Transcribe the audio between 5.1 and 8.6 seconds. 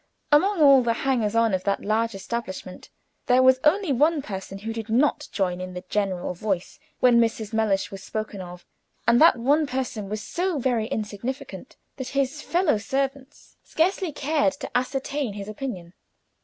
join in the general voice when Mrs. Mellish was spoken